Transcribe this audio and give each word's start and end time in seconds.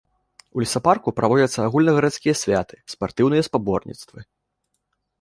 У 0.55 0.61
лесапарку 0.63 1.13
праводзяцца 1.19 1.67
агульнагарадскія 1.69 2.35
святы, 2.43 2.75
спартыўныя 2.97 3.41
спаборніцтвы. 3.53 4.19